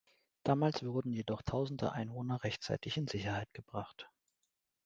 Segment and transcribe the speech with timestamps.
[0.41, 4.09] Damals wurden jedoch tausende Einwohner rechtzeitig in Sicherheit gebracht.